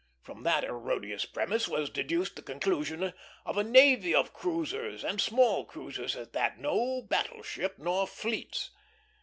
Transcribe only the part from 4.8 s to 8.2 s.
and small cruisers at that; no battle ship nor